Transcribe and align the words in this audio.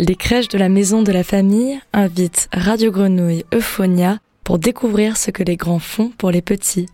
les 0.00 0.16
crèches 0.16 0.48
de 0.48 0.56
la 0.56 0.70
maison 0.70 1.02
de 1.02 1.12
la 1.12 1.22
famille 1.22 1.78
invitent 1.92 2.48
Radio 2.54 2.90
Grenouille 2.90 3.44
Euphonia 3.52 4.18
pour 4.44 4.58
découvrir 4.58 5.18
ce 5.18 5.30
que 5.30 5.42
les 5.42 5.58
grands 5.58 5.78
font 5.78 6.08
pour 6.16 6.30
les 6.30 6.40
petits. 6.40 6.86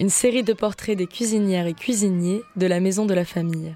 Une 0.00 0.08
série 0.08 0.42
de 0.42 0.54
portraits 0.54 0.96
des 0.96 1.06
cuisinières 1.06 1.66
et 1.66 1.74
cuisiniers 1.74 2.40
de 2.56 2.66
la 2.66 2.80
maison 2.80 3.04
de 3.04 3.12
la 3.12 3.26
famille. 3.26 3.74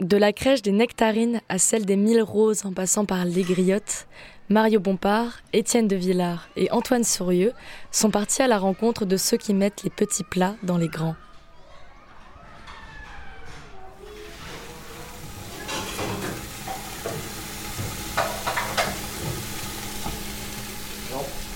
De 0.00 0.16
la 0.16 0.32
crèche 0.32 0.62
des 0.62 0.72
Nectarines 0.72 1.42
à 1.50 1.58
celle 1.58 1.84
des 1.84 1.96
Mille 1.96 2.22
Roses 2.22 2.64
en 2.64 2.72
passant 2.72 3.04
par 3.04 3.26
les 3.26 3.42
Griottes, 3.42 4.06
Mario 4.48 4.80
Bompard, 4.80 5.40
Étienne 5.52 5.88
de 5.88 5.96
Villard 5.96 6.48
et 6.56 6.70
Antoine 6.70 7.04
Sourieux 7.04 7.52
sont 7.90 8.10
partis 8.10 8.40
à 8.40 8.48
la 8.48 8.58
rencontre 8.58 9.04
de 9.04 9.18
ceux 9.18 9.36
qui 9.36 9.52
mettent 9.52 9.82
les 9.82 9.90
petits 9.90 10.24
plats 10.24 10.56
dans 10.62 10.78
les 10.78 10.88
grands. 10.88 11.16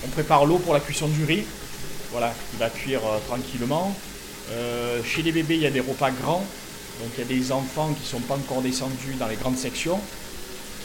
prépare 0.11 0.45
l'eau 0.45 0.57
pour 0.57 0.73
la 0.73 0.79
cuisson 0.79 1.07
du 1.07 1.23
riz, 1.25 1.43
voilà, 2.11 2.33
qui 2.51 2.57
va 2.57 2.69
cuire 2.69 3.01
euh, 3.05 3.17
tranquillement. 3.27 3.95
Euh, 4.51 5.01
chez 5.03 5.21
les 5.21 5.31
bébés, 5.31 5.55
il 5.55 5.61
y 5.61 5.65
a 5.65 5.71
des 5.71 5.79
repas 5.79 6.11
grands, 6.11 6.45
donc 6.99 7.09
il 7.17 7.19
y 7.19 7.23
a 7.23 7.25
des 7.25 7.51
enfants 7.51 7.93
qui 7.93 8.01
ne 8.01 8.05
sont 8.05 8.27
pas 8.27 8.35
encore 8.35 8.61
descendus 8.61 9.15
dans 9.17 9.27
les 9.27 9.37
grandes 9.37 9.57
sections, 9.57 9.99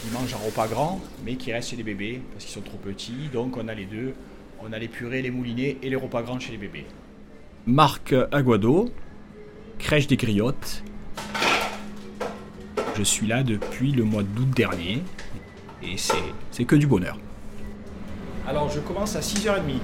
qui 0.01 0.11
mangent 0.13 0.35
un 0.35 0.45
repas 0.45 0.69
grand, 0.69 1.01
mais 1.25 1.35
qui 1.35 1.53
restent 1.53 1.71
chez 1.71 1.77
les 1.77 1.83
bébés 1.83 2.23
parce 2.33 2.45
qu'ils 2.45 2.55
sont 2.55 2.61
trop 2.61 2.79
petits. 2.79 3.29
Donc 3.33 3.57
on 3.57 3.69
a 3.69 3.75
les 3.75 3.85
deux. 3.85 4.15
On 4.63 4.73
a 4.73 4.79
les 4.79 4.89
purées, 4.89 5.21
les 5.21 5.31
moulinets 5.31 5.77
et 5.83 5.91
les 5.91 5.97
repas 5.97 6.23
grands 6.23 6.41
chez 6.41 6.53
les 6.53 6.59
bébés. 6.59 6.87
Marc 7.67 8.15
Aguado, 8.33 8.91
crèche 9.79 10.07
des 10.07 10.17
griottes. 10.17 10.83
Je 12.97 13.03
suis 13.03 13.27
là 13.27 13.43
depuis 13.43 13.93
le 13.93 14.05
mois 14.05 14.23
d'août 14.23 14.49
dernier 14.55 15.03
et 15.83 15.97
c'est 15.99 16.65
que 16.65 16.77
du 16.77 16.87
bonheur. 16.87 17.19
Alors 18.49 18.71
je 18.71 18.79
commence 18.79 19.17
à 19.17 19.21
6h30. 19.21 19.81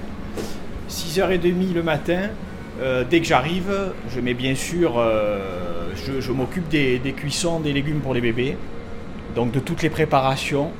6h30 0.89 1.73
le 1.73 1.83
matin, 1.83 2.29
euh, 2.81 3.03
dès 3.09 3.19
que 3.19 3.25
j'arrive, 3.25 3.91
je 4.09 4.21
mets 4.21 4.33
bien 4.33 4.55
sûr, 4.55 4.93
euh, 4.97 5.91
je, 6.21 6.31
m'occupe 6.31 6.69
des, 6.69 6.99
cuissons 7.15 7.59
des 7.59 7.73
légumes 7.73 7.99
pour 7.99 8.13
les 8.13 8.21
bébés, 8.21 8.55
donc 9.35 9.51
de 9.51 9.59
toutes 9.59 9.81
les 9.81 9.89
préparations. 9.89 10.71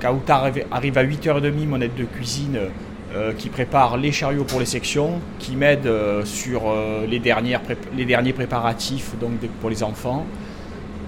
Kauta 0.00 0.50
arrive, 0.70 0.96
à 0.96 1.04
8h30, 1.04 1.66
mon 1.66 1.82
aide 1.82 1.94
de 1.94 2.04
cuisine, 2.04 2.58
euh, 3.14 3.34
qui 3.34 3.50
prépare 3.50 3.98
les 3.98 4.12
chariots 4.12 4.44
pour 4.44 4.58
les 4.58 4.64
sections, 4.64 5.20
qui 5.38 5.56
m'aide 5.56 5.90
sur 6.24 6.62
les 7.06 7.18
derniers 7.18 8.32
préparatifs 8.32 9.12
donc 9.20 9.32
pour 9.60 9.68
les 9.68 9.82
enfants, 9.82 10.24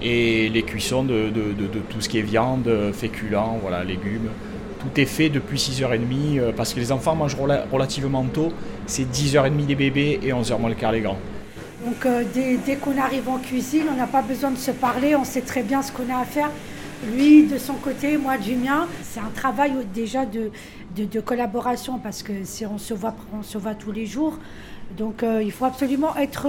et 0.02 0.50
les 0.50 0.62
cuissons 0.62 1.04
de, 1.04 1.30
de 1.30 1.78
tout 1.88 2.02
ce 2.02 2.08
qui 2.10 2.18
est 2.18 2.22
viande, 2.22 2.68
féculents, 2.92 3.58
voilà, 3.62 3.82
légumes 3.82 4.28
tout 4.82 5.00
est 5.00 5.06
fait 5.06 5.28
depuis 5.28 5.58
6h30 5.58 6.38
euh, 6.38 6.52
parce 6.56 6.74
que 6.74 6.80
les 6.80 6.90
enfants 6.90 7.14
mangent 7.14 7.36
relativement 7.70 8.24
tôt. 8.24 8.52
C'est 8.86 9.04
10h30 9.04 9.66
les 9.66 9.74
bébés 9.74 10.20
et 10.22 10.32
11h 10.32 10.58
moins 10.58 10.70
le 10.70 10.74
quart 10.74 10.92
les 10.92 11.00
grands. 11.00 11.18
Donc 11.84 12.06
euh, 12.06 12.24
dès, 12.34 12.76
qu'on 12.76 12.98
arrive 12.98 13.28
en 13.28 13.38
cuisine, 13.38 13.84
on 13.92 13.96
n'a 13.96 14.06
pas 14.06 14.22
besoin 14.22 14.50
de 14.50 14.56
se 14.56 14.70
parler, 14.70 15.16
on 15.16 15.24
sait 15.24 15.40
très 15.40 15.62
bien 15.62 15.82
ce 15.82 15.92
qu'on 15.92 16.12
a 16.12 16.20
à 16.20 16.24
faire. 16.24 16.50
Lui 17.14 17.44
de 17.44 17.58
son 17.58 17.74
côté, 17.74 18.16
moi 18.16 18.38
du 18.38 18.54
mien. 18.54 18.86
C'est 19.02 19.20
un 19.20 19.32
travail 19.34 19.72
déjà 19.92 20.24
de, 20.24 20.50
de, 20.96 21.20
collaboration 21.20 21.98
parce 21.98 22.22
que 22.22 22.32
si 22.44 22.64
on 22.66 22.78
se 22.78 22.94
voit, 22.94 23.14
on 23.36 23.42
se 23.42 23.58
voit 23.58 23.74
tous 23.74 23.92
les 23.92 24.06
jours. 24.06 24.38
Donc 24.96 25.22
euh, 25.22 25.42
il 25.42 25.52
faut 25.52 25.64
absolument 25.64 26.16
être 26.16 26.48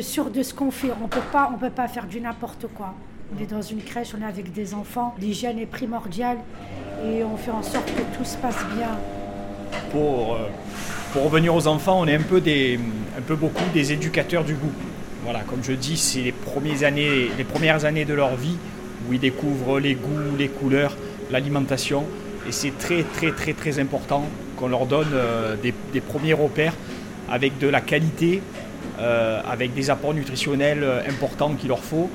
sûr 0.00 0.30
de 0.30 0.42
ce 0.42 0.54
qu'on 0.54 0.70
fait. 0.70 0.90
On 1.02 1.08
peut 1.08 1.20
pas, 1.32 1.50
on 1.54 1.58
peut 1.58 1.70
pas 1.70 1.88
faire 1.88 2.06
du 2.06 2.20
n'importe 2.20 2.66
quoi. 2.74 2.94
On 3.34 3.42
est 3.42 3.46
dans 3.46 3.62
une 3.62 3.82
crèche, 3.82 4.12
on 4.18 4.22
est 4.22 4.28
avec 4.28 4.52
des 4.52 4.74
enfants. 4.74 5.14
L'hygiène 5.20 5.58
est 5.58 5.66
primordiale 5.66 6.38
et 7.04 7.24
on 7.24 7.36
fait 7.36 7.50
en 7.50 7.62
sorte 7.62 7.86
que 7.86 8.16
tout 8.16 8.24
se 8.24 8.36
passe 8.36 8.58
bien. 8.76 8.98
Pour, 9.90 10.34
euh, 10.34 10.48
pour 11.12 11.24
revenir 11.24 11.54
aux 11.54 11.66
enfants, 11.66 12.00
on 12.00 12.06
est 12.06 12.14
un 12.14 12.22
peu, 12.22 12.40
des, 12.40 12.78
un 13.16 13.22
peu 13.22 13.36
beaucoup 13.36 13.64
des 13.72 13.92
éducateurs 13.92 14.44
du 14.44 14.54
goût. 14.54 14.72
Voilà, 15.24 15.40
comme 15.40 15.62
je 15.62 15.72
dis, 15.72 15.96
c'est 15.96 16.22
les, 16.22 16.32
premières 16.32 17.84
années, 17.84 18.04
de 18.04 18.14
leur 18.14 18.36
vie 18.36 18.56
où 19.08 19.12
ils 19.12 19.20
découvrent 19.20 19.78
les 19.78 19.94
goûts, 19.94 20.36
les 20.38 20.48
couleurs, 20.48 20.96
l'alimentation. 21.30 22.04
Et 22.48 22.52
c'est 22.52 22.76
très 22.78 23.02
très 23.02 23.32
très 23.32 23.52
très 23.52 23.78
important 23.78 24.24
qu'on 24.56 24.68
leur 24.68 24.86
donne 24.86 25.10
euh, 25.12 25.56
des, 25.56 26.00
premiers 26.00 26.32
repères 26.32 26.74
avec 27.30 27.58
de 27.58 27.68
la 27.68 27.80
qualité, 27.80 28.42
euh, 28.98 29.40
avec 29.48 29.74
des 29.74 29.90
apports 29.90 30.14
nutritionnels 30.14 30.84
importants 31.08 31.54
qu'il 31.54 31.68
leur 31.68 31.84
faut 31.84 32.10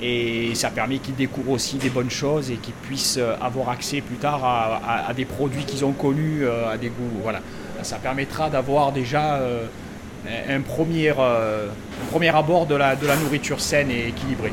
et 0.00 0.54
ça 0.54 0.70
permet 0.70 0.98
qu'ils 0.98 1.16
découvrent 1.16 1.52
aussi 1.52 1.76
des 1.76 1.90
bonnes 1.90 2.10
choses 2.10 2.50
et 2.50 2.56
qu'ils 2.56 2.74
puissent 2.74 3.18
euh, 3.18 3.34
avoir 3.40 3.68
accès 3.70 4.00
plus 4.00 4.16
tard 4.16 4.44
à, 4.44 5.12
des 5.14 5.24
produits 5.24 5.64
qu'ils 5.64 5.84
ont 5.84 5.92
connus, 5.92 6.44
euh, 6.44 6.70
à 6.70 6.76
des 6.76 6.88
goûts. 6.88 7.20
Voilà. 7.22 7.40
Ça 7.82 7.96
permettra 7.96 8.50
d'avoir 8.50 8.92
déjà 8.92 9.36
euh, 9.36 9.66
un, 10.48 10.60
premier, 10.60 11.12
premier 12.10 12.28
abord 12.28 12.66
de 12.66 12.74
la, 12.74 12.96
de 12.96 13.06
la 13.06 13.16
nourriture 13.16 13.60
saine 13.60 13.90
et 13.90 14.08
équilibrée. 14.08 14.52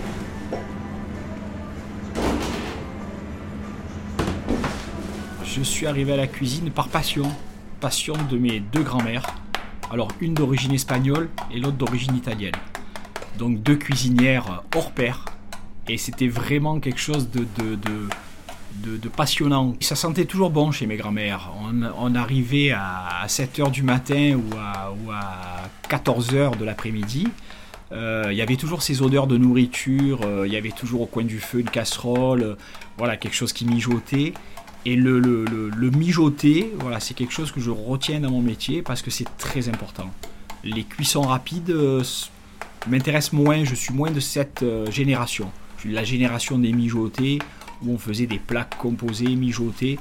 Je 5.43 5.61
suis 5.61 5.87
arrivé 5.87 6.13
à 6.13 6.17
la 6.17 6.27
cuisine 6.27 6.69
par 6.69 6.89
passion, 6.89 7.23
passion 7.79 8.15
de 8.29 8.37
mes 8.37 8.59
deux 8.59 8.83
grands-mères. 8.83 9.25
Alors 9.91 10.09
une 10.19 10.33
d'origine 10.33 10.73
espagnole 10.73 11.29
et 11.51 11.59
l'autre 11.59 11.77
d'origine 11.77 12.15
italienne. 12.15 12.55
Donc 13.37 13.61
deux 13.61 13.75
cuisinières 13.75 14.63
hors 14.75 14.91
pair 14.91 15.34
et 15.87 15.97
c'était 15.97 16.27
vraiment 16.27 16.79
quelque 16.79 16.99
chose 16.99 17.29
de, 17.29 19.09
passionnant. 19.15 19.75
Ça 19.79 19.95
sentait 19.95 20.25
toujours 20.25 20.49
bon 20.49 20.71
chez 20.71 20.87
mes 20.87 20.97
grands-mères. 20.97 21.51
On, 21.99 22.15
arrivait 22.15 22.71
à 22.71 23.25
7h 23.27 23.71
du 23.71 23.83
matin 23.83 24.35
ou 24.35 24.55
à, 24.57 24.91
ou 24.91 25.11
à 25.11 25.69
14h 25.89 26.57
de 26.57 26.65
l'après-midi. 26.65 27.27
Euh, 27.91 28.27
il 28.31 28.37
y 28.37 28.41
avait 28.41 28.55
toujours 28.55 28.81
ces 28.81 29.01
odeurs 29.01 29.27
de 29.27 29.37
nourriture, 29.37 30.21
euh, 30.25 30.47
il 30.47 30.53
y 30.53 30.57
avait 30.57 30.71
toujours 30.71 31.01
au 31.01 31.05
coin 31.05 31.23
du 31.23 31.39
feu 31.39 31.59
une 31.59 31.69
casserole, 31.69 32.43
euh, 32.43 32.55
voilà, 32.97 33.15
quelque 33.15 33.35
chose 33.35 33.53
qui 33.53 33.65
mijotait. 33.65 34.33
Et 34.87 34.95
le, 34.95 35.45
mijoter, 35.91 36.71
voilà, 36.79 36.99
c'est 36.99 37.15
quelque 37.15 37.33
chose 37.33 37.51
que 37.51 37.59
je 37.59 37.71
retiens 37.71 38.19
dans 38.19 38.29
mon 38.29 38.41
métier 38.41 38.81
parce 38.83 39.01
que 39.01 39.09
c'est 39.09 39.27
très 39.37 39.67
important. 39.67 40.11
Les 40.63 40.83
cuissons 40.83 41.21
rapides 41.21 41.75
m'intéressent 42.87 43.33
moins, 43.33 43.63
je 43.63 43.73
suis 43.73 43.93
moins 43.93 44.11
de 44.11 44.19
cette 44.19 44.63
génération 44.91 45.51
la 45.85 46.03
génération 46.03 46.57
des 46.57 46.73
mijotés, 46.73 47.39
où 47.83 47.93
on 47.93 47.97
faisait 47.97 48.27
des 48.27 48.39
plats 48.39 48.63
composés, 48.63 49.35
mijotés, 49.35 49.99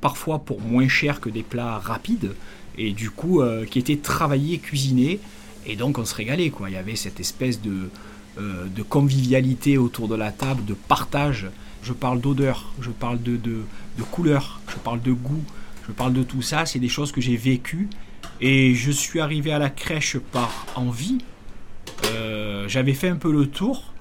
parfois 0.00 0.38
pour 0.38 0.60
moins 0.60 0.88
cher 0.88 1.20
que 1.20 1.28
des 1.28 1.42
plats 1.42 1.78
rapides, 1.78 2.34
et 2.76 2.92
du 2.92 3.10
coup 3.10 3.40
euh, 3.40 3.64
qui 3.64 3.78
étaient 3.78 3.96
travaillés, 3.96 4.58
cuisinés, 4.58 5.20
et 5.66 5.76
donc 5.76 5.98
on 5.98 6.04
se 6.04 6.14
régalait. 6.14 6.50
Quoi. 6.50 6.70
Il 6.70 6.74
y 6.74 6.76
avait 6.76 6.96
cette 6.96 7.20
espèce 7.20 7.60
de, 7.60 7.90
euh, 8.38 8.66
de 8.66 8.82
convivialité 8.82 9.78
autour 9.78 10.08
de 10.08 10.14
la 10.14 10.32
table, 10.32 10.64
de 10.64 10.74
partage. 10.74 11.46
Je 11.82 11.92
parle 11.92 12.20
d'odeur, 12.20 12.72
je 12.80 12.90
parle 12.90 13.22
de, 13.22 13.36
de, 13.36 13.62
couleur, 14.10 14.60
je 14.68 14.76
parle 14.76 15.00
de 15.02 15.12
goût, 15.12 15.42
je 15.86 15.92
parle 15.92 16.12
de 16.12 16.22
tout 16.22 16.42
ça. 16.42 16.66
C'est 16.66 16.78
des 16.78 16.88
choses 16.88 17.12
que 17.12 17.20
j'ai 17.20 17.36
vécues. 17.36 17.88
Et 18.40 18.74
je 18.74 18.90
suis 18.90 19.20
arrivé 19.20 19.52
à 19.52 19.58
la 19.58 19.70
crèche 19.70 20.18
par 20.18 20.66
envie. 20.76 21.18
Euh, 22.06 22.68
j'avais 22.68 22.94
fait 22.94 23.08
un 23.08 23.16
peu 23.16 23.32
le 23.32 23.46
tour 23.46 23.92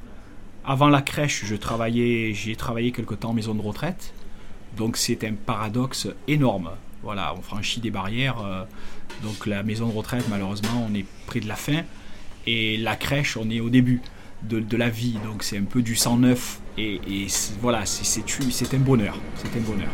avant 0.67 0.89
la 0.89 1.01
crèche, 1.01 1.45
je 1.45 1.55
travaillais, 1.55 2.33
j'ai 2.33 2.57
travaillé 2.57 2.91
quelque 2.91 3.15
temps 3.15 3.29
en 3.29 3.33
maison 3.33 3.55
de 3.55 3.61
retraite. 3.61 4.13
Donc 4.75 4.97
c'est 4.97 5.23
un 5.23 5.33
paradoxe 5.33 6.09
énorme. 6.27 6.71
Voilà, 7.03 7.33
on 7.37 7.41
franchit 7.41 7.79
des 7.79 7.89
barrières. 7.89 8.39
Euh, 8.43 8.65
donc 9.23 9.45
la 9.45 9.63
maison 9.63 9.87
de 9.87 9.93
retraite, 9.93 10.25
malheureusement, 10.29 10.85
on 10.89 10.93
est 10.93 11.05
près 11.25 11.39
de 11.39 11.47
la 11.47 11.55
fin. 11.55 11.83
Et 12.45 12.75
la 12.77 12.97
crèche, 12.97 13.37
on 13.37 13.49
est 13.49 13.61
au 13.61 13.69
début 13.69 14.01
de, 14.43 14.77
la 14.77 14.89
vie. 14.89 15.17
Donc 15.23 15.43
c'est 15.43 15.57
un 15.57 15.63
peu 15.63 15.81
du 15.81 15.95
sang 15.95 16.17
neuf. 16.17 16.59
Et, 16.77 16.99
et 17.07 17.27
voilà, 17.61 17.85
c'est 17.85 18.73
un 18.73 18.79
bonheur. 18.79 19.17
C'est 19.35 19.57
un 19.57 19.61
bonheur. 19.61 19.89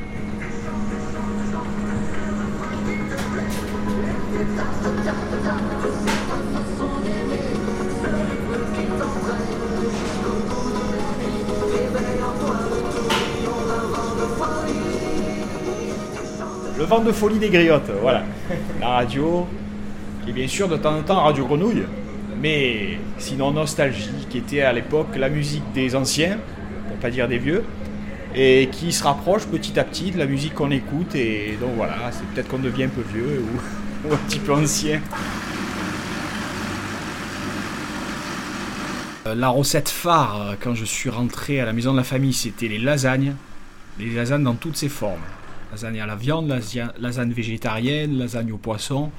Le 16.83 16.89
vent 16.89 16.99
de 16.99 17.13
folie 17.13 17.39
des 17.39 17.47
griottes, 17.47 17.89
voilà. 18.01 18.23
La 18.81 18.89
radio, 18.89 19.47
qui 20.25 20.33
bien 20.33 20.49
sûr 20.49 20.67
de 20.67 20.75
temps 20.75 20.97
en 20.97 21.01
temps 21.01 21.23
Radio 21.23 21.45
Grenouille, 21.45 21.85
mais 22.41 22.99
sinon 23.17 23.51
Nostalgie, 23.51 24.27
qui 24.29 24.39
était 24.39 24.63
à 24.63 24.73
l'époque 24.73 25.15
la 25.15 25.29
musique 25.29 25.63
des 25.73 25.95
anciens, 25.95 26.39
pour 26.89 26.97
pas 26.97 27.09
dire 27.09 27.29
des 27.29 27.37
vieux, 27.37 27.63
et 28.35 28.67
qui 28.69 28.91
se 28.91 29.01
rapproche 29.01 29.45
petit 29.45 29.79
à 29.79 29.85
petit 29.85 30.11
de 30.11 30.19
la 30.19 30.25
musique 30.25 30.55
qu'on 30.55 30.71
écoute, 30.71 31.15
et 31.15 31.57
donc 31.61 31.69
voilà, 31.77 31.95
c'est 32.11 32.25
peut-être 32.25 32.49
qu'on 32.49 32.59
devient 32.59 32.83
un 32.83 32.89
peu 32.89 33.03
vieux 33.13 33.45
ou, 34.03 34.13
un 34.13 34.17
petit 34.17 34.39
peu 34.39 34.51
ancien. 34.51 34.99
Euh, 39.25 39.35
la 39.35 39.47
recette 39.47 39.87
phare, 39.87 40.41
euh, 40.41 40.55
quand 40.59 40.75
je 40.75 40.83
suis 40.83 41.09
rentré 41.09 41.61
à 41.61 41.65
la 41.65 41.71
maison 41.71 41.93
de 41.93 41.97
la 41.97 42.03
famille, 42.03 42.33
c'était 42.33 42.67
les 42.67 42.79
lasagnes. 42.79 43.35
Les 43.99 44.13
lasagnes 44.13 44.43
dans 44.43 44.55
toutes 44.55 44.75
ses 44.75 44.89
formes. 44.89 45.21
Lasagne 45.73 46.01
à 46.01 46.05
la 46.05 46.15
viande, 46.15 46.53
lasagne 46.99 47.31
végétarienne, 47.31 48.19
lasagne 48.19 48.51
au 48.51 48.57
poisson. 48.57 49.09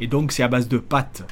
Et 0.00 0.06
donc 0.06 0.32
c'est 0.32 0.42
à 0.42 0.48
base 0.48 0.68
de 0.68 0.76
pâtes. 0.76 1.24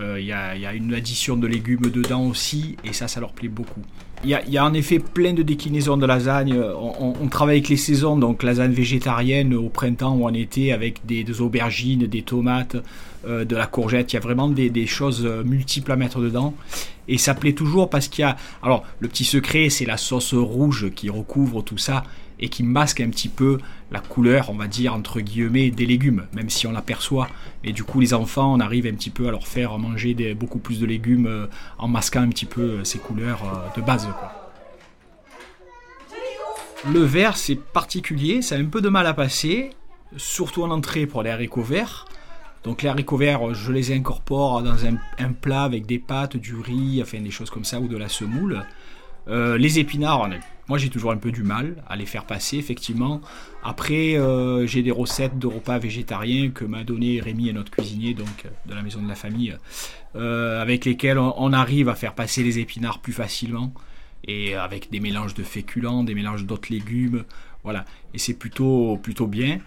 Il 0.00 0.24
y, 0.24 0.32
a 0.32 0.74
une 0.74 0.92
addition 0.92 1.36
de 1.36 1.46
légumes 1.46 1.90
dedans 1.92 2.24
aussi, 2.24 2.76
et 2.84 2.92
ça, 2.92 3.06
ça 3.06 3.20
leur 3.20 3.32
plaît 3.32 3.48
beaucoup. 3.48 3.82
Il 4.24 4.30
y, 4.30 4.58
a, 4.58 4.64
en 4.64 4.74
effet 4.74 4.98
plein 4.98 5.32
de 5.34 5.44
déclinaisons 5.44 5.96
de 5.96 6.04
lasagne. 6.04 6.52
On, 6.52 7.28
travaille 7.28 7.58
avec 7.58 7.68
les 7.68 7.76
saisons, 7.76 8.16
donc 8.16 8.42
lasagne 8.42 8.72
végétarienne 8.72 9.54
au 9.54 9.68
printemps 9.68 10.16
ou 10.16 10.24
en 10.24 10.34
été 10.34 10.72
avec 10.72 11.06
des, 11.06 11.40
aubergines, 11.40 12.08
des 12.08 12.22
tomates, 12.22 12.76
euh, 13.26 13.44
de 13.44 13.54
la 13.54 13.66
courgette. 13.66 14.12
Il 14.12 14.16
y 14.16 14.18
a 14.18 14.20
vraiment 14.20 14.48
des, 14.48 14.86
choses 14.86 15.24
euh, 15.24 15.44
multiples 15.44 15.92
à 15.92 15.96
mettre 15.96 16.20
dedans. 16.20 16.54
Et 17.06 17.18
ça 17.18 17.34
plaît 17.34 17.52
toujours 17.52 17.88
parce 17.88 18.08
qu'il 18.08 18.22
y 18.22 18.24
a... 18.24 18.36
Alors, 18.64 18.84
le 18.98 19.06
petit 19.06 19.24
secret, 19.24 19.68
c'est 19.68 19.86
la 19.86 19.96
sauce 19.96 20.34
rouge 20.34 20.90
qui 20.96 21.08
recouvre 21.10 21.62
tout 21.62 21.78
ça 21.78 22.02
et 22.40 22.48
qui 22.48 22.62
masque 22.62 23.00
un 23.00 23.10
petit 23.10 23.28
peu 23.28 23.58
la 23.90 24.00
couleur, 24.00 24.50
on 24.50 24.54
va 24.54 24.68
dire, 24.68 24.94
entre 24.94 25.20
guillemets, 25.20 25.70
des 25.70 25.86
légumes, 25.86 26.26
même 26.32 26.50
si 26.50 26.66
on 26.66 26.72
l'aperçoit. 26.72 27.28
Et 27.64 27.72
du 27.72 27.84
coup, 27.84 28.00
les 28.00 28.14
enfants, 28.14 28.54
on 28.54 28.60
arrive 28.60 28.86
un 28.86 28.94
petit 28.94 29.10
peu 29.10 29.28
à 29.28 29.30
leur 29.30 29.46
faire 29.46 29.76
manger 29.78 30.14
beaucoup 30.34 30.58
plus 30.58 30.80
de 30.80 30.86
légumes 30.86 31.26
euh, 31.26 31.46
en 31.78 31.88
masquant 31.88 32.20
un 32.20 32.28
petit 32.28 32.46
peu 32.46 32.60
euh, 32.60 32.84
ces 32.84 32.98
couleurs 32.98 33.42
euh, 33.44 33.80
de 33.80 33.84
base. 33.84 34.08
Le 36.90 37.00
vert, 37.00 37.36
c'est 37.36 37.56
particulier, 37.56 38.40
ça 38.42 38.54
a 38.54 38.58
un 38.58 38.66
peu 38.66 38.80
de 38.80 38.88
mal 38.88 39.06
à 39.06 39.14
passer, 39.14 39.70
surtout 40.16 40.62
en 40.62 40.70
entrée 40.70 41.06
pour 41.06 41.22
les 41.22 41.30
haricots 41.30 41.62
verts. 41.62 42.06
Donc 42.62 42.82
les 42.82 42.88
haricots 42.88 43.16
verts, 43.16 43.54
je 43.54 43.72
les 43.72 43.92
incorpore 43.92 44.62
dans 44.62 44.84
un, 44.84 45.32
plat 45.32 45.62
avec 45.62 45.86
des 45.86 45.98
pâtes, 45.98 46.36
du 46.36 46.54
riz, 46.56 47.00
enfin 47.02 47.20
des 47.20 47.30
choses 47.30 47.50
comme 47.50 47.64
ça, 47.64 47.80
ou 47.80 47.88
de 47.88 47.96
la 47.96 48.08
semoule. 48.08 48.64
Les 49.28 49.78
épinards, 49.78 50.28
moi 50.68 50.78
j'ai 50.78 50.88
toujours 50.88 51.12
un 51.12 51.16
peu 51.16 51.32
du 51.32 51.42
mal 51.42 51.82
à 51.88 51.96
les 51.96 52.06
faire 52.06 52.24
passer, 52.24 52.58
effectivement. 52.58 53.20
Après, 53.62 54.16
euh, 54.16 54.66
j'ai 54.66 54.82
des 54.82 54.90
recettes 54.90 55.38
de 55.38 55.46
repas 55.46 55.78
végétariens 55.78 56.50
que 56.50 56.64
m'a 56.64 56.84
donné 56.84 57.20
Rémi 57.20 57.48
et 57.48 57.52
notre 57.52 57.70
cuisinier, 57.70 58.14
donc 58.14 58.44
de 58.66 58.74
la 58.74 58.82
maison 58.82 59.02
de 59.02 59.08
la 59.08 59.14
famille, 59.14 59.56
euh, 60.16 60.60
avec 60.60 60.84
lesquels 60.84 61.18
on, 61.18 61.52
arrive 61.52 61.88
à 61.88 61.94
faire 61.94 62.14
passer 62.14 62.42
les 62.42 62.58
épinards 62.58 63.00
plus 63.00 63.12
facilement 63.12 63.72
et 64.24 64.54
avec 64.54 64.90
des 64.90 65.00
mélanges 65.00 65.34
de 65.34 65.42
féculents, 65.42 66.04
des 66.04 66.14
mélanges 66.14 66.44
d'autres 66.44 66.70
légumes, 66.70 67.24
voilà. 67.64 67.84
Et 68.14 68.18
c'est 68.18 68.34
plutôt 68.34 68.98
plutôt 69.02 69.26
bien 69.26 69.58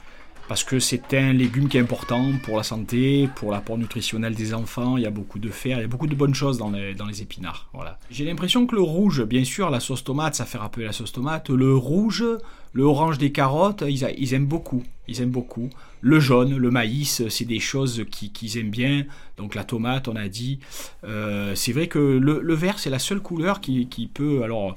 parce 0.52 0.66
que 0.66 0.80
c'est 0.80 1.14
un 1.14 1.32
légume 1.32 1.70
qui 1.70 1.78
est 1.78 1.80
important 1.80 2.34
pour 2.44 2.58
la 2.58 2.64
santé, 2.64 3.30
pour 3.38 3.54
l'apport 3.54 3.78
nutritionnel 3.78 4.36
des 4.36 4.54
enfants. 4.54 4.98
Il 4.98 5.04
y 5.04 5.06
a 5.06 5.10
beaucoup 5.10 5.40
de 5.40 5.48
fer, 5.48 5.78
il 5.78 5.82
y 5.84 5.86
a 5.86 5.88
beaucoup 5.88 6.08
de 6.08 6.14
bonnes 6.14 6.34
choses 6.36 6.58
dans 6.58 6.70
les, 6.70 7.22
épinards. 7.22 7.70
Voilà. 7.74 7.98
J'ai 8.10 8.26
l'impression 8.26 8.68
que 8.68 8.76
le 8.76 8.82
rouge, 8.82 9.24
bien 9.24 9.46
sûr, 9.46 9.70
la 9.70 9.80
sauce 9.80 10.04
tomate, 10.04 10.36
ça 10.36 10.44
fait 10.44 10.58
rappeler 10.58 10.84
la 10.84 10.92
sauce 10.92 11.14
tomate. 11.14 11.50
Le 11.50 11.74
rouge, 11.74 12.26
le 12.74 12.84
orange 12.84 13.18
des 13.18 13.32
carottes, 13.32 13.86
ils, 13.88 14.34
aiment 14.34 14.46
beaucoup. 14.46 14.84
Ils 15.08 15.22
aiment 15.22 15.32
beaucoup. 15.32 15.70
Le 16.02 16.20
jaune, 16.20 16.58
le 16.58 16.70
maïs, 16.70 17.26
c'est 17.30 17.46
des 17.46 17.62
choses 17.62 18.04
qu'ils 18.12 18.58
aiment 18.58 18.72
bien. 18.72 19.06
Donc 19.38 19.56
la 19.56 19.64
tomate, 19.64 20.10
on 20.10 20.18
a 20.18 20.28
dit. 20.28 20.60
Euh, 21.06 21.56
c'est 21.56 21.72
vrai 21.72 21.88
que 21.88 21.98
le, 21.98 22.54
vert, 22.56 22.78
c'est 22.78 22.90
la 22.90 23.00
seule 23.00 23.22
couleur 23.22 23.62
qui, 23.62 24.12
peut. 24.14 24.44
Alors, 24.44 24.76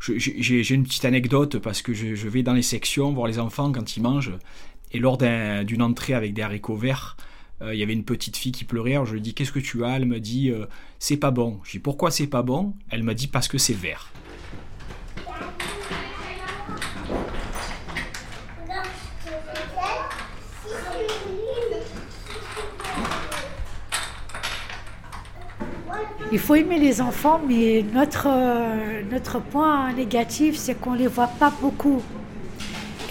j'ai 0.00 0.72
une 0.72 0.84
petite 0.84 1.04
anecdote 1.04 1.58
parce 1.58 1.82
que 1.82 1.92
je, 1.92 2.28
vais 2.28 2.44
dans 2.44 2.52
les 2.52 2.62
sections 2.62 3.12
voir 3.12 3.26
les 3.26 3.40
enfants 3.40 3.72
quand 3.72 3.96
ils 3.96 4.00
mangent 4.00 4.38
et 4.92 4.98
lors 4.98 5.18
d'une 5.18 5.82
entrée 5.82 6.14
avec 6.14 6.34
des 6.34 6.42
haricots 6.42 6.76
verts, 6.76 7.16
euh, 7.60 7.74
il 7.74 7.80
y 7.80 7.82
avait 7.82 7.92
une 7.92 8.04
petite 8.04 8.36
fille 8.36 8.52
qui 8.52 8.64
pleurait. 8.64 8.92
Alors 8.92 9.06
je 9.06 9.14
lui 9.14 9.20
dis 9.20 9.34
Qu'est-ce 9.34 9.52
que 9.52 9.58
tu 9.58 9.84
as? 9.84 9.96
Elle 9.96 10.06
me 10.06 10.20
dit 10.20 10.50
euh, 10.50 10.66
C'est 10.98 11.16
pas 11.16 11.30
bon. 11.30 11.58
Je 11.64 11.72
dis 11.72 11.78
Pourquoi 11.78 12.10
c'est 12.10 12.26
pas 12.26 12.42
bon? 12.42 12.74
Elle 12.90 13.02
m'a 13.02 13.14
dit 13.14 13.26
Parce 13.26 13.48
que 13.48 13.58
c'est 13.58 13.74
vert. 13.74 14.12
Il 26.30 26.38
faut 26.38 26.54
aimer 26.54 26.78
les 26.78 27.00
enfants, 27.00 27.40
mais 27.48 27.82
notre, 27.94 28.28
euh, 28.30 29.02
notre 29.10 29.40
point 29.40 29.90
négatif, 29.94 30.56
c'est 30.56 30.74
qu'on 30.74 30.92
ne 30.92 30.98
les 30.98 31.06
voit 31.06 31.26
pas 31.26 31.50
beaucoup. 31.62 32.02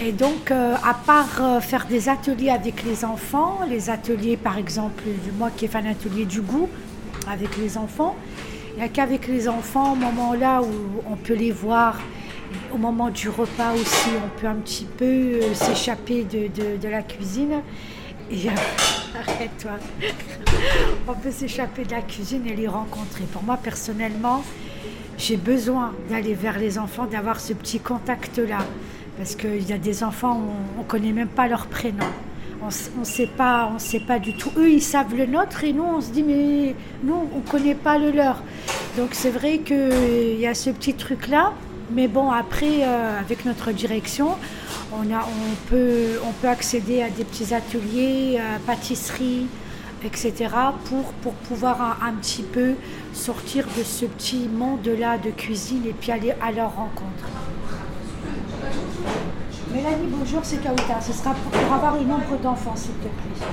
Et 0.00 0.12
donc, 0.12 0.52
euh, 0.52 0.74
à 0.84 0.94
part 0.94 1.42
euh, 1.42 1.60
faire 1.60 1.86
des 1.86 2.08
ateliers 2.08 2.50
avec 2.50 2.84
les 2.84 3.04
enfants, 3.04 3.58
les 3.68 3.90
ateliers 3.90 4.36
par 4.36 4.56
exemple, 4.56 5.02
moi 5.36 5.50
qui 5.50 5.64
ai 5.64 5.68
fait 5.68 5.78
un 5.78 5.86
atelier 5.86 6.24
du 6.24 6.40
goût 6.40 6.68
avec 7.28 7.56
les 7.56 7.76
enfants, 7.76 8.14
il 8.74 8.76
n'y 8.76 8.84
a 8.84 8.88
qu'avec 8.88 9.26
les 9.26 9.48
enfants, 9.48 9.94
au 9.94 9.96
moment 9.96 10.34
là 10.34 10.62
où 10.62 11.02
on 11.10 11.16
peut 11.16 11.34
les 11.34 11.50
voir, 11.50 11.98
au 12.72 12.78
moment 12.78 13.10
du 13.10 13.28
repas 13.28 13.74
aussi, 13.74 14.10
on 14.24 14.40
peut 14.40 14.46
un 14.46 14.54
petit 14.54 14.84
peu 14.84 15.04
euh, 15.04 15.52
s'échapper 15.52 16.22
de, 16.22 16.88
la 16.88 17.02
cuisine. 17.02 17.60
Et, 18.30 18.48
arrête-toi. 19.28 19.72
on 21.08 21.14
peut 21.14 21.32
s'échapper 21.32 21.84
de 21.84 21.90
la 21.90 22.02
cuisine 22.02 22.46
et 22.46 22.54
les 22.54 22.68
rencontrer. 22.68 23.24
Pour 23.32 23.42
moi, 23.42 23.58
personnellement, 23.60 24.44
j'ai 25.16 25.36
besoin 25.36 25.92
d'aller 26.08 26.34
vers 26.34 26.56
les 26.56 26.78
enfants, 26.78 27.06
d'avoir 27.06 27.40
ce 27.40 27.52
petit 27.52 27.80
contact-là. 27.80 28.58
Parce 29.18 29.34
qu'il 29.34 29.68
y 29.68 29.72
a 29.72 29.78
des 29.78 30.04
enfants, 30.04 30.40
on 30.78 30.82
ne 30.82 30.86
connaît 30.86 31.12
même 31.12 31.28
pas 31.28 31.48
leur 31.48 31.66
prénom. 31.66 32.06
On 32.62 32.66
ne 33.00 33.04
sait 33.04 33.26
pas, 33.26 33.70
on 33.74 33.78
sait 33.80 34.00
pas 34.00 34.20
du 34.20 34.34
tout. 34.34 34.50
Eux, 34.56 34.70
ils 34.70 34.82
savent 34.82 35.14
le 35.14 35.26
nôtre 35.26 35.64
et 35.64 35.72
nous, 35.72 35.84
on 35.84 36.00
se 36.00 36.10
dit, 36.10 36.22
mais 36.22 36.76
nous, 37.02 37.28
on 37.32 37.38
ne 37.38 37.42
connaît 37.42 37.74
pas 37.74 37.98
le 37.98 38.12
leur. 38.12 38.42
Donc 38.96 39.10
c'est 39.12 39.30
vrai 39.30 39.58
qu'il 39.58 40.38
y 40.38 40.46
a 40.46 40.54
ce 40.54 40.70
petit 40.70 40.94
truc-là. 40.94 41.52
Mais 41.90 42.06
bon, 42.06 42.30
après, 42.30 42.82
euh, 42.84 43.18
avec 43.18 43.44
notre 43.44 43.72
direction, 43.72 44.36
on, 44.92 45.12
a, 45.12 45.20
on, 45.20 45.68
peut, 45.68 46.20
on 46.24 46.32
peut 46.32 46.48
accéder 46.48 47.02
à 47.02 47.10
des 47.10 47.24
petits 47.24 47.54
ateliers, 47.54 48.38
à 48.38 48.58
pâtisserie, 48.60 49.46
etc., 50.04 50.34
pour, 50.84 51.12
pour 51.22 51.32
pouvoir 51.32 51.80
un, 51.80 52.08
un, 52.08 52.12
petit 52.12 52.42
peu 52.42 52.74
sortir 53.14 53.66
de 53.76 53.82
ce 53.82 54.04
petit 54.04 54.48
monde-là 54.48 55.18
de 55.18 55.30
cuisine 55.30 55.82
et 55.86 55.92
puis 55.92 56.12
aller 56.12 56.34
à 56.42 56.52
leur 56.52 56.76
rencontre. 56.76 57.24
Mélanie, 59.78 60.08
bonjour, 60.10 60.40
c'est 60.42 60.60
Kauta. 60.60 61.00
Ce 61.00 61.12
sera 61.12 61.32
pour, 61.34 61.72
avoir 61.72 61.94
le 61.94 62.02
nombre 62.02 62.36
d'enfants, 62.42 62.74
s'il 62.74 62.94
te 62.94 63.02
plaît. 63.02 63.46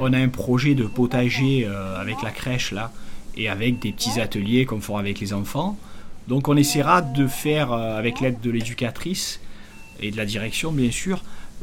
On 0.00 0.12
a 0.12 0.18
un 0.18 0.28
projet 0.28 0.74
de 0.74 0.82
potager 0.82 1.64
euh, 1.64 2.00
avec 2.00 2.20
la 2.24 2.32
crèche 2.32 2.72
là 2.72 2.90
et 3.36 3.48
avec 3.48 3.78
des 3.78 3.92
petits 3.92 4.18
ateliers 4.20 4.66
comme 4.66 4.82
fera 4.82 4.98
avec 4.98 5.20
les 5.20 5.32
enfants. 5.32 5.78
Donc 6.26 6.48
on 6.48 6.56
essaiera 6.56 7.02
de 7.02 7.28
faire, 7.28 7.70
euh, 7.70 7.96
avec 7.96 8.18
l'aide 8.20 8.40
de 8.40 8.50
l'éducatrice 8.50 9.38
et 10.00 10.10
de 10.10 10.16
la 10.16 10.24
direction 10.24 10.72
bien 10.72 10.90
sûr, 10.90 11.22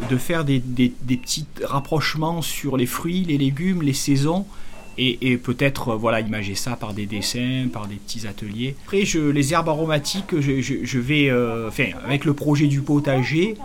de 0.09 0.15
faire 0.15 0.45
des, 0.45 0.61
petits 0.61 1.45
rapprochements 1.65 2.41
sur 2.41 2.77
les 2.77 2.85
fruits, 2.85 3.25
les 3.25 3.37
légumes, 3.37 3.81
les 3.81 3.93
saisons 3.93 4.45
et, 4.97 5.37
peut-être 5.37 5.89
euh, 5.89 5.95
voilà 5.95 6.19
imager 6.21 6.55
ça 6.55 6.75
par 6.75 6.93
des 6.93 7.05
dessins, 7.05 7.67
par 7.71 7.87
des 7.87 7.95
petits 7.95 8.27
ateliers. 8.27 8.75
Après, 8.85 9.05
je, 9.05 9.19
les 9.19 9.53
herbes 9.53 9.69
aromatiques, 9.69 10.39
je, 10.39 10.99
vais, 10.99 11.29
euh, 11.29 11.69
avec 12.05 12.25
le 12.25 12.33
projet 12.33 12.67
du 12.67 12.81
potager, 12.81 13.55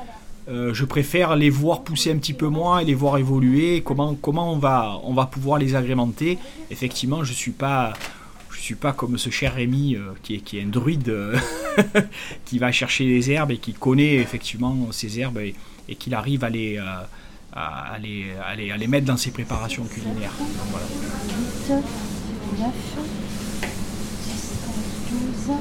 euh, 0.49 0.73
je 0.73 0.85
préfère 0.85 1.37
les 1.37 1.51
voir 1.51 1.83
pousser 1.83 2.11
un 2.11 2.17
petit 2.17 2.33
peu 2.33 2.49
moins 2.49 2.79
et 2.79 2.85
les 2.85 2.95
voir 2.95 3.19
évoluer. 3.19 3.83
Comment, 3.83 4.15
comment 4.15 4.53
on, 4.53 4.59
va, 4.59 4.99
on 5.05 5.13
va 5.13 5.27
pouvoir 5.27 5.59
les 5.59 5.75
agrémenter? 5.75 6.39
Effectivement, 6.71 7.23
je 7.25 7.35
suis 7.35 7.51
pas, 7.51 7.93
je 8.51 8.61
suis 8.61 8.75
pas 8.75 8.93
comme 8.93 9.19
ce 9.19 9.29
cher 9.29 9.55
Rémi 9.55 9.97
qui, 10.23 10.37
est, 10.37 10.39
qui 10.39 10.59
est 10.59 10.63
un 10.63 10.69
druide 10.69 11.15
qui 12.47 12.59
va 12.59 12.73
chercher 12.73 13.05
les 13.05 13.31
herbes 13.31 13.51
et 13.51 13.59
qui 13.59 13.75
connaît 13.75 14.15
effectivement 14.15 14.89
ces 14.91 15.21
herbes 15.21 15.39
et 15.39 15.95
qu'il 15.97 16.15
arrive 16.15 16.45
à 16.45 16.51
les 16.51 16.81
à, 17.53 17.99
les, 18.01 18.27
à, 18.45 18.55
les, 18.55 18.87
mettre 18.87 19.07
dans 19.07 19.17
ses 19.17 19.31
préparations 19.31 19.85
culinaires. 19.85 20.33
Donc, 20.39 20.49
voilà. 20.71 20.87
8, 21.69 21.75
9, 22.59 22.73
10, 24.25 24.59
12, 25.47 25.57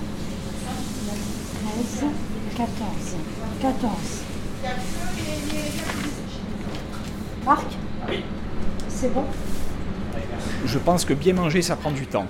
13, 1.98 2.10
14. 2.58 3.16
14. 3.62 3.92
Marc 7.46 7.66
Oui. 8.10 8.24
C'est 8.90 9.14
bon 9.14 9.24
Je 10.66 10.78
pense 10.80 11.06
que 11.06 11.14
bien 11.14 11.34
manger, 11.34 11.62
ça 11.62 11.76
prend 11.76 11.92
du 11.92 12.08
temps. 12.08 12.26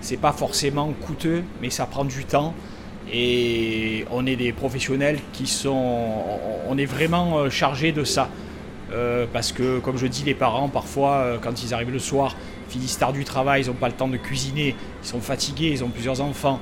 C'est 0.00 0.16
pas 0.16 0.32
forcément 0.32 0.92
coûteux, 0.92 1.44
mais 1.60 1.70
ça 1.70 1.86
prend 1.86 2.04
du 2.04 2.24
temps. 2.24 2.54
Et 3.12 4.04
on 4.10 4.26
est 4.26 4.36
des 4.36 4.52
professionnels 4.52 5.18
qui 5.32 5.46
sont. 5.46 6.12
On 6.68 6.76
est 6.76 6.86
vraiment 6.86 7.38
euh, 7.38 7.50
chargés 7.50 7.92
de 7.92 8.02
ça. 8.02 8.28
Euh, 8.96 9.26
parce 9.30 9.52
que, 9.52 9.78
comme 9.78 9.98
je 9.98 10.06
dis, 10.06 10.24
les 10.24 10.34
parents, 10.34 10.68
parfois, 10.68 11.16
euh, 11.16 11.38
quand 11.40 11.62
ils 11.62 11.74
arrivent 11.74 11.92
le 11.92 11.98
soir, 11.98 12.34
finissent 12.68 12.98
tard 12.98 13.12
du 13.12 13.24
travail, 13.24 13.62
ils 13.62 13.66
n'ont 13.68 13.74
pas 13.74 13.88
le 13.88 13.94
temps 13.94 14.08
de 14.08 14.16
cuisiner, 14.16 14.74
ils 15.02 15.06
sont 15.06 15.20
fatigués, 15.20 15.68
ils 15.68 15.84
ont 15.84 15.88
plusieurs 15.88 16.20
enfants. 16.22 16.60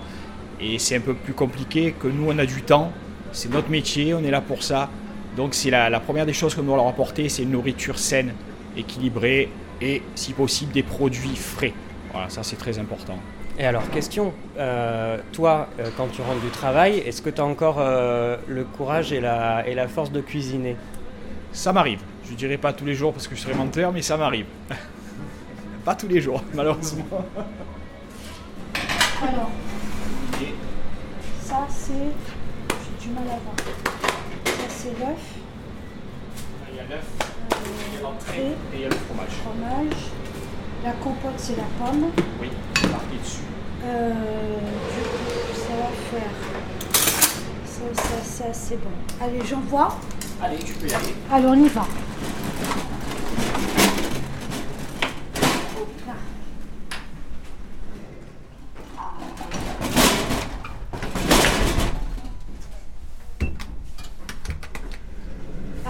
Et 0.60 0.78
c'est 0.78 0.96
un 0.96 1.00
peu 1.00 1.14
plus 1.14 1.32
compliqué 1.32 1.94
que 1.98 2.08
nous, 2.08 2.26
on 2.28 2.38
a 2.38 2.46
du 2.46 2.62
temps. 2.62 2.90
C'est 3.32 3.50
notre 3.52 3.70
métier, 3.70 4.14
on 4.14 4.24
est 4.24 4.30
là 4.30 4.40
pour 4.40 4.62
ça. 4.62 4.90
Donc, 5.36 5.54
c'est 5.54 5.70
la, 5.70 6.00
première 6.00 6.26
des 6.26 6.32
choses 6.32 6.54
qu'on 6.54 6.62
doit 6.62 6.76
leur 6.76 6.88
apporter, 6.88 7.28
c'est 7.28 7.42
une 7.42 7.50
nourriture 7.50 7.98
saine, 7.98 8.34
équilibrée 8.76 9.48
et, 9.80 10.02
si 10.14 10.32
possible, 10.32 10.72
des 10.72 10.82
produits 10.82 11.36
frais. 11.36 11.72
Voilà, 12.12 12.28
ça, 12.28 12.42
c'est 12.42 12.56
très 12.56 12.78
important. 12.78 13.18
Et 13.58 13.64
alors, 13.64 13.88
question, 13.90 14.32
euh, 14.58 15.18
toi, 15.32 15.68
euh, 15.78 15.88
quand 15.96 16.08
tu 16.08 16.20
rentres 16.22 16.40
du 16.40 16.50
travail, 16.50 16.98
est-ce 16.98 17.22
que 17.22 17.30
tu 17.30 17.40
as 17.40 17.44
encore 17.44 17.76
euh, 17.78 18.36
le 18.48 18.64
courage 18.64 19.12
et 19.12 19.20
la, 19.20 19.66
et 19.68 19.74
la 19.74 19.86
force 19.86 20.10
de 20.10 20.20
cuisiner? 20.20 20.76
Ça 21.52 21.72
m'arrive. 21.72 22.00
Je 22.28 22.34
dirais 22.34 22.58
pas 22.58 22.72
tous 22.72 22.84
les 22.84 22.94
jours 22.94 23.12
parce 23.12 23.28
que 23.28 23.34
je 23.34 23.40
serais 23.40 23.54
menteur, 23.54 23.92
mais 23.92 24.02
ça 24.02 24.16
m'arrive. 24.16 24.46
pas 25.84 25.94
tous 25.94 26.08
les 26.08 26.20
jours, 26.20 26.42
malheureusement. 26.54 27.04
Alors, 29.22 29.50
ça 31.42 31.66
c'est. 31.68 31.92
J'ai 31.92 33.06
du 33.06 33.14
mal 33.14 33.24
à 33.24 33.38
voir. 33.38 33.54
Ça 34.44 34.68
c'est 34.68 34.98
l'œuf, 34.98 35.18
Il 36.70 36.76
y 36.76 36.80
a 36.80 36.82
l'œuf, 36.84 37.04
euh, 37.22 38.02
l'entrée 38.02 38.02
l'entrée, 38.02 38.56
et 38.72 38.76
il 38.76 38.80
y 38.80 38.84
a 38.84 38.88
le 38.88 38.94
fromage. 38.94 39.30
fromage. 39.42 40.00
La 40.82 40.92
compote 40.92 41.34
c'est 41.38 41.56
la 41.56 41.64
pomme. 41.78 42.10
Oui, 42.40 42.50
marqué 42.90 43.16
dessus. 43.22 43.40
Euh, 43.84 44.10
du 44.10 45.02
coup, 45.02 45.54
ça 45.54 45.74
va 45.76 45.90
faire. 46.10 46.30
Ça, 47.64 48.02
ça, 48.02 48.24
ça 48.24 48.52
c'est 48.52 48.76
bon. 48.76 48.90
Allez, 49.22 49.40
j'envoie. 49.48 49.98
Allez, 50.42 50.58
tu 50.58 50.72
peux 50.74 50.88
y 50.88 50.94
aller. 50.94 51.14
Allez, 51.30 51.46
on 51.46 51.54
y 51.54 51.68
va. 51.68 51.86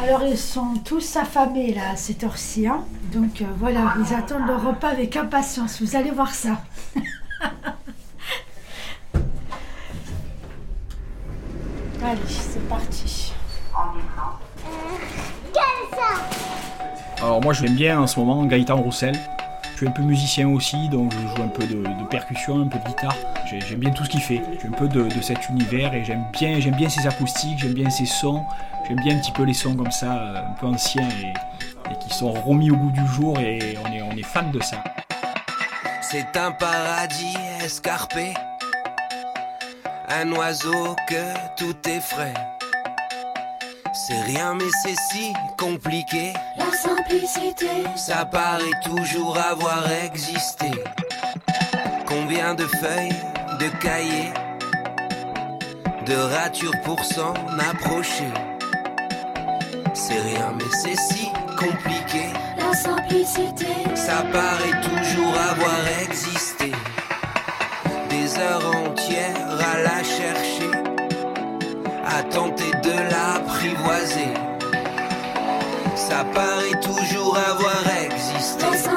Alors 0.05 0.23
ils 0.25 0.37
sont 0.37 0.75
tous 0.85 1.17
affamés 1.17 1.73
là 1.73 1.93
à 1.93 1.97
cette 1.97 2.25
heure-ci, 2.25 2.67
hein. 2.67 2.85
donc 3.11 3.41
euh, 3.41 3.47
voilà, 3.59 3.95
ils 3.99 4.13
attendent 4.15 4.47
le 4.47 4.55
repas 4.55 4.91
avec 4.91 5.17
impatience, 5.17 5.81
vous 5.81 5.97
allez 5.97 6.11
voir 6.11 6.35
ça. 6.35 6.63
Allez, 12.05 12.21
c'est 12.29 12.69
parti. 12.69 13.24
Alors 17.25 17.41
moi 17.41 17.55
j'aime 17.55 17.75
bien 17.75 17.99
en 17.99 18.07
ce 18.07 18.21
moment 18.21 18.45
Gaëtan 18.45 18.77
Roussel. 18.77 19.15
Je 19.73 19.79
suis 19.79 19.89
un 19.89 19.93
peu 19.93 20.03
musicien 20.03 20.47
aussi, 20.47 20.91
donc 20.91 21.11
je 21.11 21.19
joue 21.21 21.43
un 21.43 21.49
peu 21.49 21.67
de, 21.67 21.83
percussion, 22.11 22.61
un 22.61 22.69
peu 22.69 22.79
de 22.79 22.85
guitare. 22.85 23.17
J'ai- 23.47 23.63
J'aime 23.63 23.79
bien 23.79 23.91
tout 23.93 24.05
ce 24.05 24.11
qu'il 24.11 24.21
fait. 24.21 24.43
Suis 24.59 24.69
un 24.69 24.73
peu 24.73 24.89
de, 24.89 25.09
cet 25.23 25.49
univers 25.49 25.95
et 25.95 26.05
j'aime 26.05 26.23
bien, 26.39 26.59
bien 26.59 26.89
ses 26.91 27.07
acoustiques, 27.07 27.61
j'aime 27.61 27.73
bien 27.73 27.89
ses 27.89 28.05
sons. 28.05 28.43
J'aime 28.87 29.01
bien 29.01 29.17
un 29.17 29.21
petit 29.21 29.33
peu 29.33 29.45
les 29.45 29.55
sons 29.55 29.75
comme 29.75 29.91
ça, 29.91 30.19
euh, 30.19 30.43
un 30.47 30.53
peu 30.61 30.67
anciens 30.67 31.09
et, 31.09 31.33
qui 32.07 32.15
sont 32.15 32.31
remis 32.31 32.71
au 32.71 32.77
goût 32.77 32.91
du 32.91 33.07
jour 33.07 33.39
et 33.39 33.79
on 33.83 33.91
est, 33.91 34.03
on 34.03 34.15
est 34.19 34.23
fan 34.23 34.51
de 34.51 34.63
ça. 34.63 34.85
C'est 36.03 36.37
un 36.37 36.51
paradis 36.53 37.39
escarpé, 37.65 38.35
un 40.11 40.31
oiseau 40.33 40.95
que 41.09 41.57
tout 41.57 41.89
est 41.89 42.01
frais. 42.01 42.35
C'est 43.95 44.21
rien 44.23 44.55
mais 44.55 44.71
c'est 44.83 44.97
si 45.11 45.33
compliqué, 45.57 46.33
simplicité, 47.09 47.67
ça 47.97 48.25
paraît 48.25 48.81
toujours 48.85 49.37
avoir 49.39 49.91
existé. 50.05 50.71
Combien 52.07 52.55
de 52.55 52.65
feuilles, 52.65 53.17
de 53.61 53.69
cahiers, 53.83 54.33
de 56.07 56.15
ratures 56.15 56.81
pour 56.83 57.05
s'en 57.05 57.35
approcher? 57.71 58.33
C'est 59.93 60.21
rien 60.21 60.53
mais 60.57 60.71
c'est 60.83 60.97
si 60.97 61.29
compliqué. 61.59 62.33
la 62.59 62.75
simplicité, 62.75 63.67
Ça 63.95 64.23
paraît 64.33 64.81
toujours 64.83 65.35
avoir 65.51 65.81
existé. 66.03 66.73
Des 68.09 68.39
heures 68.39 68.77
entières 68.77 69.59
à 69.73 69.79
la 69.83 70.03
chercher, 70.05 70.71
à 72.07 72.23
tenter 72.25 72.64
Ça 76.15 76.25
paraît 76.27 76.81
toujours 76.81 77.37
avoir 77.37 77.83
existé. 78.05 78.94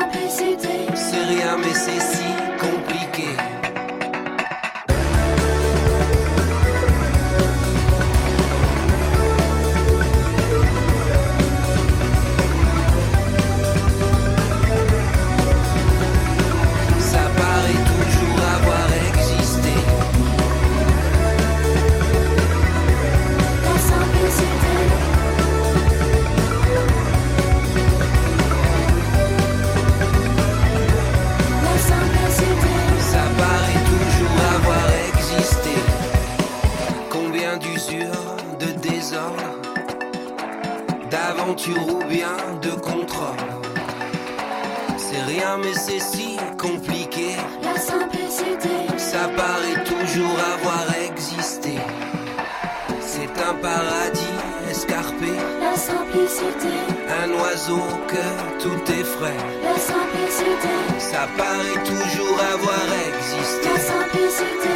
C'est 45.17 45.23
rien 45.23 45.57
mais 45.57 45.73
c'est 45.73 45.99
si 45.99 46.37
compliqué. 46.59 47.29
la 47.63 47.79
simplicité, 47.79 48.69
Ça 48.97 49.27
paraît 49.35 49.83
toujours 49.83 50.37
avoir 50.55 50.85
existé. 51.09 51.73
C'est 53.01 53.33
un 53.49 53.55
paradis 53.55 54.37
escarpé, 54.69 55.31
la 55.59 55.75
simplicité, 55.75 56.73
un 57.23 57.29
oiseau 57.41 57.81
que 58.07 58.61
tout 58.61 58.91
est 58.91 59.03
frais. 59.03 59.41
la 59.63 59.75
simplicité, 59.79 60.73
Ça 60.99 61.27
paraît 61.35 61.83
toujours 61.83 62.37
avoir 62.53 62.85
existé. 63.09 63.69
la 63.73 63.79
simplicité. 63.79 64.73